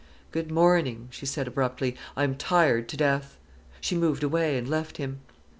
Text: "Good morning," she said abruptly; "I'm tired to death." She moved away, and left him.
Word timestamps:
"Good 0.31 0.49
morning," 0.49 1.09
she 1.11 1.27
said 1.27 1.47
abruptly; 1.47 1.95
"I'm 2.17 2.33
tired 2.33 2.89
to 2.89 2.97
death." 2.97 3.37
She 3.79 3.95
moved 3.95 4.23
away, 4.23 4.57
and 4.57 4.67
left 4.67 4.97
him. 4.97 5.19